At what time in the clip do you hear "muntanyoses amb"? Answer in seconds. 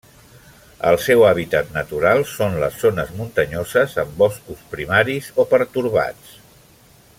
3.19-4.17